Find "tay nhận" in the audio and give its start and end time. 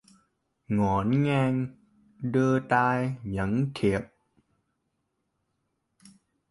2.59-3.67